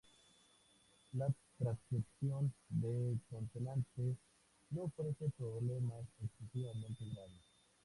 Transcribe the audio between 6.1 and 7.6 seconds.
excesivamente graves.